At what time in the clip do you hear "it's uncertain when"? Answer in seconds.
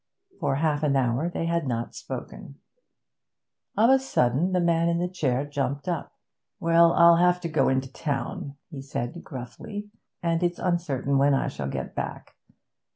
10.41-11.35